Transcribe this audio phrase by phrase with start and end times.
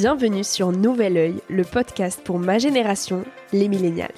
[0.00, 3.22] Bienvenue sur Nouvel Oeil, le podcast pour ma génération,
[3.52, 4.08] les millennials.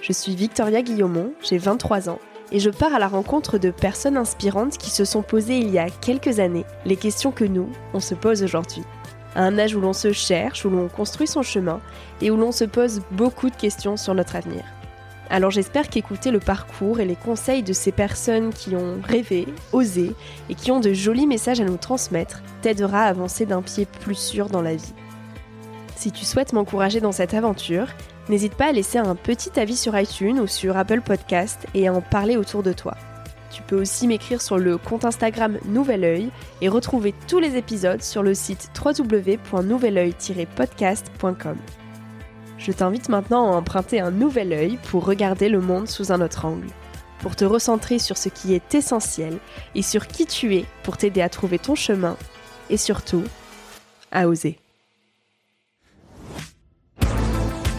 [0.00, 2.20] Je suis Victoria Guillaumont, j'ai 23 ans
[2.52, 5.80] et je pars à la rencontre de personnes inspirantes qui se sont posées il y
[5.80, 8.84] a quelques années les questions que nous, on se pose aujourd'hui.
[9.34, 11.80] À un âge où l'on se cherche, où l'on construit son chemin
[12.20, 14.62] et où l'on se pose beaucoup de questions sur notre avenir.
[15.30, 20.12] Alors j'espère qu'écouter le parcours et les conseils de ces personnes qui ont rêvé, osé
[20.48, 24.14] et qui ont de jolis messages à nous transmettre t'aidera à avancer d'un pied plus
[24.14, 24.94] sûr dans la vie.
[25.96, 27.88] Si tu souhaites m'encourager dans cette aventure,
[28.28, 31.92] n'hésite pas à laisser un petit avis sur iTunes ou sur Apple Podcast et à
[31.92, 32.94] en parler autour de toi.
[33.50, 38.02] Tu peux aussi m'écrire sur le compte Instagram Nouvel Oeil et retrouver tous les épisodes
[38.02, 41.56] sur le site www.nouveloeil-podcast.com.
[42.58, 46.44] Je t'invite maintenant à emprunter un nouvel œil pour regarder le monde sous un autre
[46.44, 46.66] angle,
[47.20, 49.38] pour te recentrer sur ce qui est essentiel
[49.76, 52.16] et sur qui tu es pour t'aider à trouver ton chemin
[52.68, 53.22] et surtout
[54.10, 54.58] à oser.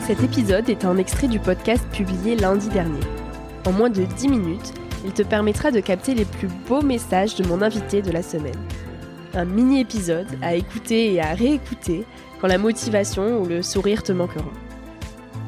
[0.07, 3.03] Cet épisode est un extrait du podcast publié lundi dernier.
[3.67, 4.73] En moins de 10 minutes,
[5.05, 8.57] il te permettra de capter les plus beaux messages de mon invité de la semaine.
[9.33, 12.05] Un mini-épisode à écouter et à réécouter
[12.41, 14.51] quand la motivation ou le sourire te manqueront.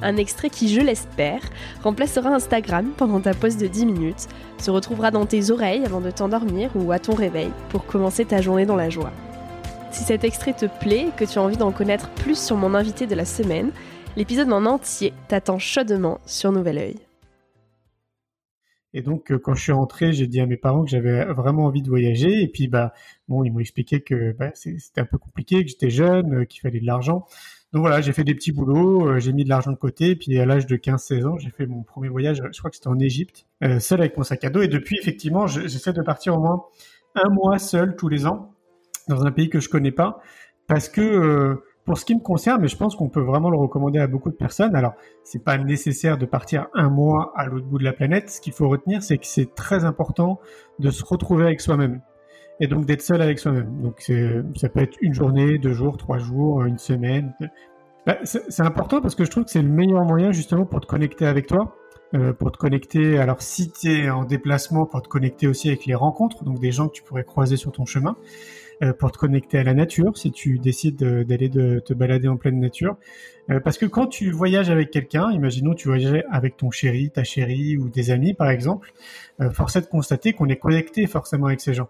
[0.04, 1.42] Un extrait qui, je l'espère,
[1.84, 4.28] remplacera Instagram pendant ta pause de 10 minutes,
[4.58, 8.42] se retrouvera dans tes oreilles avant de t'endormir ou à ton réveil pour commencer ta
[8.42, 9.12] journée dans la joie.
[9.92, 12.74] Si cet extrait te plaît et que tu as envie d'en connaître plus sur mon
[12.74, 13.72] invité de la semaine,
[14.18, 16.96] l'épisode en entier t'attend chaudement sur Nouvel Oeil.
[18.94, 21.66] Et donc, euh, quand je suis rentré, j'ai dit à mes parents que j'avais vraiment
[21.66, 22.42] envie de voyager.
[22.42, 22.94] Et puis, bah,
[23.28, 26.62] bon, ils m'ont expliqué que bah, c'était un peu compliqué, que j'étais jeune, euh, qu'il
[26.62, 27.26] fallait de l'argent.
[27.74, 30.38] Donc voilà, j'ai fait des petits boulots, euh, j'ai mis de l'argent de côté, puis
[30.40, 33.00] à l'âge de 15-16 ans, j'ai fait mon premier voyage, je crois que c'était en
[33.00, 34.62] Égypte, euh, seul avec mon sac à dos.
[34.62, 36.66] Et depuis, effectivement, j'essaie de partir au moins
[37.16, 38.54] un mois seul tous les ans
[39.08, 40.20] dans un pays que je connais pas,
[40.68, 43.58] parce que euh, pour ce qui me concerne, mais je pense qu'on peut vraiment le
[43.58, 44.76] recommander à beaucoup de personnes.
[44.76, 44.94] Alors,
[45.24, 48.30] c'est pas nécessaire de partir un mois à l'autre bout de la planète.
[48.30, 50.40] Ce qu'il faut retenir, c'est que c'est très important
[50.80, 52.02] de se retrouver avec soi-même
[52.62, 53.82] et donc d'être seul avec soi-même.
[53.82, 54.10] Donc
[54.56, 57.34] ça peut être une journée, deux jours, trois jours, une semaine.
[58.06, 60.88] Bah, c'est important parce que je trouve que c'est le meilleur moyen justement pour te
[60.88, 61.76] connecter avec toi,
[62.16, 63.18] euh, pour te connecter.
[63.18, 66.72] Alors si tu es en déplacement, pour te connecter aussi avec les rencontres, donc des
[66.72, 68.16] gens que tu pourrais croiser sur ton chemin.
[68.84, 72.60] Euh, pour te connecter à la nature, si tu décides d'aller te balader en pleine
[72.60, 72.98] nature.
[73.52, 77.24] Euh, parce que quand tu voyages avec quelqu'un, imaginons tu voyages avec ton chéri, ta
[77.24, 78.92] chérie ou des amis par exemple,
[79.40, 81.90] euh, force est de constater qu'on est connecté forcément avec ces gens.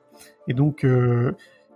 [0.49, 0.85] Et donc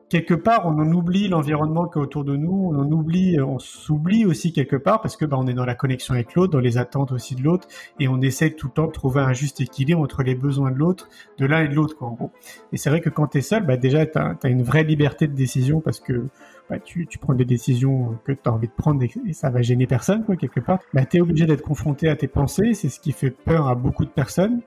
[0.09, 3.59] quelque part, on en oublie l'environnement qui est autour de nous, on en oublie, on
[3.59, 6.59] s'oublie aussi quelque part parce que bah, on est dans la connexion avec l'autre, dans
[6.59, 7.67] les attentes aussi de l'autre,
[7.99, 10.77] et on essaie tout le temps de trouver un juste équilibre entre les besoins de
[10.77, 12.31] l'autre, de l'un et de l'autre, en gros.
[12.71, 15.27] Et c'est vrai que quand tu es seul, bah, déjà, tu as, une vraie liberté
[15.27, 16.27] de décision parce que
[16.69, 19.61] bah, tu, tu, prends des décisions que tu as envie de prendre et, ça va
[19.61, 20.79] gêner personne, quoi, quelque part.
[20.93, 23.75] Bah, tu es obligé d'être confronté à tes pensées, c'est ce qui fait peur à
[23.75, 24.61] beaucoup de personnes.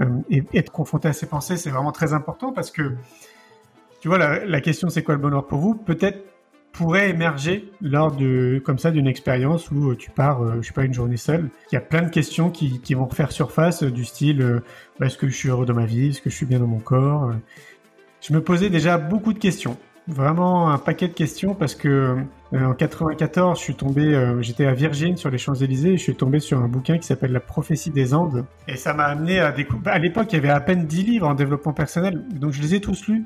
[0.00, 2.94] Euh, et être confronté à ses pensées, c'est vraiment très important parce que
[4.00, 5.74] tu vois, la, question c'est quoi le bonheur pour vous?
[5.74, 6.24] Peut-être
[6.72, 8.16] pourrait émerger lors
[8.64, 11.48] comme ça d'une expérience où euh, tu pars, euh, je sais pas, une journée seule.
[11.72, 14.62] Il y a plein de questions qui, vont refaire surface euh, du style
[15.00, 16.10] bah, est-ce que je suis heureux dans ma vie?
[16.10, 17.32] Est-ce que je suis bien dans mon corps?
[18.20, 19.76] Je me posais déjà beaucoup de questions,
[20.06, 22.16] vraiment un paquet de questions parce que
[22.52, 26.58] en 94, je tombé, j'étais à Virgin sur les Champs-Élysées et je suis tombé sur
[26.58, 29.92] un bouquin qui s'appelle La prophétie des Andes et ça m'a amené à découvrir.
[29.92, 32.74] À l'époque, il y avait à peine 10 livres en développement personnel, donc je les
[32.74, 33.24] ai tous lus.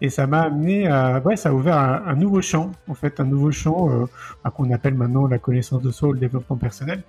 [0.00, 3.24] Et ça m'a amené à, ouais, ça a ouvert un, nouveau champ, en fait, un
[3.24, 4.06] nouveau champ euh,
[4.50, 7.02] qu'on appelle maintenant la connaissance de soi le développement personnel.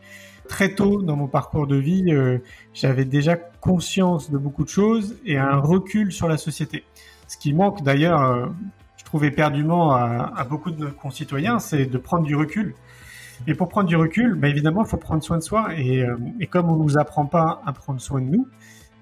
[0.50, 2.40] Très tôt dans mon parcours de vie, euh,
[2.74, 6.84] j'avais déjà conscience de beaucoup de choses et un recul sur la société.
[7.28, 8.47] Ce qui manque d'ailleurs, euh,
[8.97, 12.75] je trouve éperdument à, beaucoup de nos concitoyens, c'est de prendre du recul.
[13.47, 15.69] Et pour prendre du recul, bah, évidemment, il faut prendre soin de soi.
[15.78, 18.47] Et, euh, et comme on nous apprend pas à prendre soin de nous,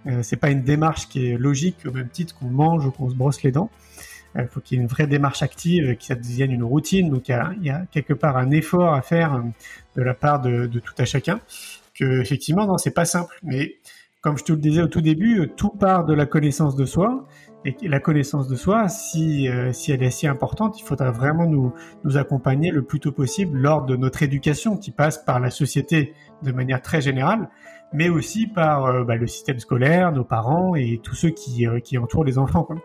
[0.07, 3.09] euh, c'est pas une démarche qui est logique au même titre qu'on mange ou qu'on
[3.09, 3.69] se brosse les dents.
[4.35, 7.09] Il euh, faut qu'il y ait une vraie démarche active, que ça devienne une routine.
[7.09, 9.41] Donc il y a, quelque part un effort à faire euh,
[9.95, 11.41] de la part de, tout à chacun.
[11.93, 13.37] Que effectivement, non, c'est pas simple.
[13.43, 13.75] Mais
[14.21, 17.27] comme je te le disais au tout début, tout part de la connaissance de soi.
[17.65, 21.73] Et la connaissance de soi, si, si elle est si importante, il faudra vraiment nous,
[22.05, 26.13] nous accompagner le plus tôt possible lors de notre éducation qui passe par la société
[26.41, 27.49] de manière très générale
[27.93, 31.79] mais aussi par euh, bah, le système scolaire, nos parents et tous ceux qui, euh,
[31.79, 32.63] qui entourent les enfants.
[32.63, 32.77] Quoi.